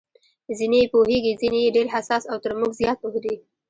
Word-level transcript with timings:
ځینې 0.57 0.77
یې 0.81 0.91
پوهېږي، 0.93 1.33
ځینې 1.41 1.59
یې 1.65 1.73
ډېر 1.77 1.87
حساس 1.95 2.23
او 2.31 2.37
تر 2.43 2.51
موږ 2.59 2.71
زیات 2.79 2.97
پوه 3.03 3.19
دي. 3.23 3.35